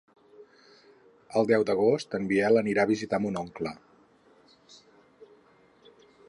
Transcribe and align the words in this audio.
El 1.41 1.49
deu 1.51 1.65
d'agost 1.67 2.17
en 2.19 2.25
Biel 2.31 2.57
anirà 2.63 2.85
a 2.87 2.91
visitar 2.93 3.19
mon 3.27 3.37
oncle. 3.43 3.75